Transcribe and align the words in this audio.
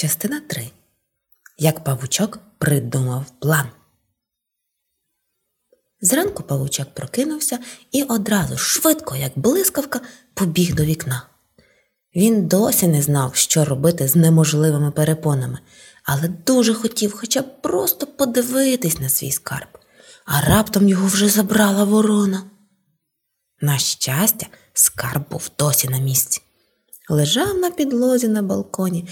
Частина 0.00 0.40
3. 0.40 0.70
Як 1.58 1.84
павучок 1.84 2.38
придумав 2.58 3.24
план. 3.40 3.66
Зранку 6.00 6.42
павучок 6.42 6.94
прокинувся 6.94 7.58
і 7.92 8.02
одразу 8.02 8.58
швидко, 8.58 9.16
як 9.16 9.32
блискавка, 9.36 10.00
побіг 10.34 10.74
до 10.74 10.84
вікна. 10.84 11.26
Він 12.16 12.46
досі 12.46 12.88
не 12.88 13.02
знав, 13.02 13.34
що 13.34 13.64
робити 13.64 14.08
з 14.08 14.16
неможливими 14.16 14.90
перепонами, 14.90 15.58
але 16.04 16.28
дуже 16.28 16.74
хотів 16.74 17.12
хоча 17.12 17.42
б 17.42 17.62
просто 17.62 18.06
подивитись 18.06 18.98
на 18.98 19.08
свій 19.08 19.32
скарб, 19.32 19.78
а 20.24 20.40
раптом 20.40 20.88
його 20.88 21.06
вже 21.06 21.28
забрала 21.28 21.84
ворона. 21.84 22.42
На 23.60 23.78
щастя, 23.78 24.46
скарб 24.72 25.30
був 25.30 25.50
досі 25.58 25.88
на 25.88 25.98
місці. 25.98 26.42
Лежав 27.08 27.58
на 27.58 27.70
підлозі 27.70 28.28
на 28.28 28.42
балконі 28.42 29.08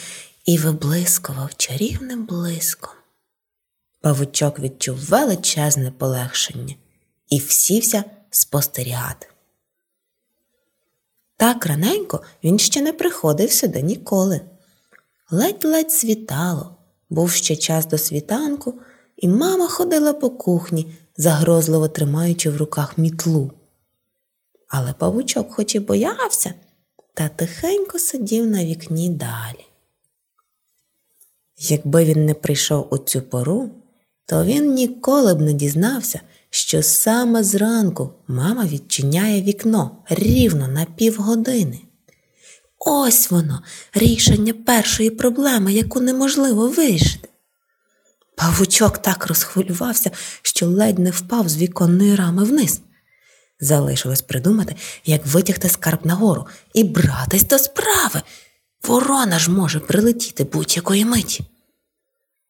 і 0.46 0.58
виблискував 0.58 1.54
чарівним 1.56 2.24
блиском. 2.24 2.94
Павучок 4.00 4.58
відчув 4.58 4.96
величезне 4.96 5.90
полегшення 5.90 6.74
і 7.28 7.38
всівся 7.38 8.04
спостерігати. 8.30 9.26
Так 11.36 11.66
раненько 11.66 12.22
він 12.44 12.58
ще 12.58 12.82
не 12.82 12.92
приходив 12.92 13.52
сюди 13.52 13.82
ніколи. 13.82 14.40
Ледь-ледь 15.30 15.92
світало, 15.92 16.76
був 17.10 17.30
ще 17.30 17.56
час 17.56 17.86
до 17.86 17.98
світанку, 17.98 18.74
і 19.16 19.28
мама 19.28 19.68
ходила 19.68 20.12
по 20.12 20.30
кухні, 20.30 20.94
загрозливо 21.16 21.88
тримаючи 21.88 22.50
в 22.50 22.56
руках 22.56 22.98
мітлу. 22.98 23.52
Але 24.68 24.92
павучок 24.92 25.52
хоч 25.52 25.74
і 25.74 25.80
боявся, 25.80 26.54
та 27.14 27.28
тихенько 27.28 27.98
сидів 27.98 28.46
на 28.46 28.64
вікні 28.64 29.10
далі. 29.10 29.65
Якби 31.58 32.04
він 32.04 32.24
не 32.24 32.34
прийшов 32.34 32.88
у 32.90 32.98
цю 32.98 33.22
пору, 33.22 33.70
то 34.26 34.44
він 34.44 34.74
ніколи 34.74 35.34
б 35.34 35.40
не 35.40 35.52
дізнався, 35.52 36.20
що 36.50 36.82
саме 36.82 37.44
зранку 37.44 38.12
мама 38.28 38.66
відчиняє 38.66 39.42
вікно 39.42 39.96
рівно 40.08 40.68
на 40.68 40.84
півгодини. 40.84 41.80
Ось 42.78 43.30
воно, 43.30 43.62
рішення 43.94 44.54
першої 44.66 45.10
проблеми, 45.10 45.72
яку 45.72 46.00
неможливо 46.00 46.68
вирішити. 46.68 47.28
Павучок 48.36 48.98
так 48.98 49.26
розхвилювався, 49.26 50.10
що 50.42 50.66
ледь 50.66 50.98
не 50.98 51.10
впав 51.10 51.48
з 51.48 51.56
віконної 51.56 52.14
рами 52.14 52.44
вниз. 52.44 52.80
Залишилось 53.60 54.22
придумати, 54.22 54.76
як 55.04 55.26
витягти 55.26 55.68
скарб 55.68 56.06
нагору 56.06 56.46
і 56.74 56.84
братись 56.84 57.46
до 57.46 57.58
справи. 57.58 58.22
Ворона 58.86 59.38
ж 59.38 59.50
може 59.50 59.80
прилетіти 59.80 60.44
будь-якої 60.44 61.04
миті. 61.04 61.44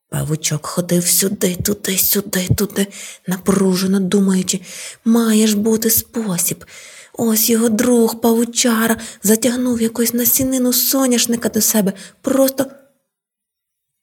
Павучок 0.09 0.67
ходив 0.67 1.06
сюди, 1.06 1.56
туди, 1.56 1.98
сюди, 1.98 2.48
туди, 2.56 2.87
напружено 3.27 4.01
думаючи, 4.01 4.61
має 5.05 5.47
ж 5.47 5.56
бути 5.56 5.91
спосіб. 5.91 6.65
Ось 7.12 7.51
його 7.51 7.69
друг 7.69 8.20
павучара 8.20 8.97
затягнув 9.23 9.83
якусь 9.83 10.15
насінину 10.15 10.73
соняшника 10.73 11.48
до 11.48 11.61
себе. 11.61 11.93
Просто 12.23 12.67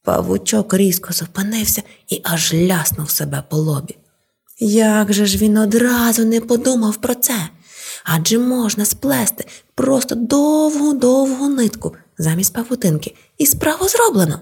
павучок 0.02 0.74
різко 0.74 1.12
зупинився 1.12 1.82
і 2.08 2.20
аж 2.24 2.54
ляснув 2.54 3.10
себе 3.10 3.42
по 3.50 3.56
лобі. 3.56 3.96
Як 4.60 5.12
же 5.12 5.26
ж 5.26 5.38
він 5.38 5.56
одразу 5.56 6.24
не 6.24 6.40
подумав 6.40 6.96
про 6.96 7.14
це? 7.14 7.48
Адже 8.04 8.38
можна 8.38 8.84
сплести 8.84 9.44
просто 9.74 10.14
довгу-довгу 10.14 11.48
нитку 11.48 11.96
замість 12.18 12.52
павутинки, 12.52 13.14
і 13.38 13.46
справу 13.46 13.88
зроблено. 13.88 14.40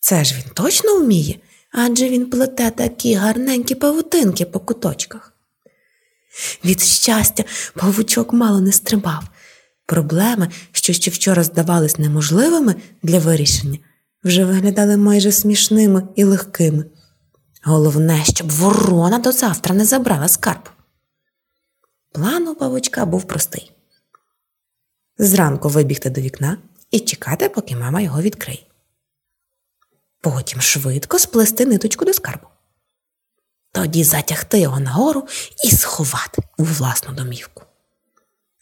Це 0.00 0.24
ж 0.24 0.34
він 0.34 0.44
точно 0.54 0.98
вміє, 0.98 1.38
адже 1.72 2.08
він 2.08 2.30
плете 2.30 2.70
такі 2.70 3.14
гарненькі 3.14 3.74
павутинки 3.74 4.44
по 4.44 4.60
куточках. 4.60 5.32
Від 6.64 6.80
щастя, 6.80 7.44
павучок 7.74 8.32
мало 8.32 8.60
не 8.60 8.72
стрибав. 8.72 9.24
Проблеми, 9.86 10.48
що 10.72 10.92
ще 10.92 11.10
вчора 11.10 11.44
здавались 11.44 11.98
неможливими 11.98 12.74
для 13.02 13.18
вирішення, 13.18 13.78
вже 14.24 14.44
виглядали 14.44 14.96
майже 14.96 15.32
смішними 15.32 16.08
і 16.16 16.24
легкими. 16.24 16.84
Головне, 17.62 18.24
щоб 18.24 18.50
ворона 18.50 19.18
до 19.18 19.32
завтра 19.32 19.74
не 19.74 19.84
забрала 19.84 20.28
скарб. 20.28 20.70
План 22.12 22.48
у 22.48 22.54
павучка 22.54 23.06
був 23.06 23.24
простий 23.24 23.72
зранку 25.18 25.68
вибігти 25.68 26.10
до 26.10 26.20
вікна 26.20 26.58
і 26.90 27.00
чекати, 27.00 27.48
поки 27.48 27.76
мама 27.76 28.00
його 28.00 28.22
відкриє. 28.22 28.66
Потім 30.20 30.60
швидко 30.60 31.18
сплести 31.18 31.66
ниточку 31.66 32.04
до 32.04 32.12
скарбу. 32.12 32.46
Тоді 33.72 34.04
затягти 34.04 34.60
його 34.60 34.80
нагору 34.80 35.26
і 35.64 35.70
сховати 35.70 36.42
у 36.58 36.64
власну 36.64 37.14
домівку. 37.14 37.62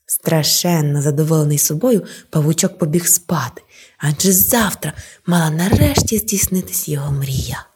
Страшенно 0.07 1.03
задоволений 1.03 1.59
собою, 1.59 2.07
павучок 2.31 2.79
побіг 2.79 3.07
спати, 3.07 3.63
адже 3.99 4.33
завтра 4.33 4.93
мала 5.27 5.51
нарешті 5.51 6.19
здійснитись 6.19 6.89
його 6.89 7.13
мрія. 7.13 7.67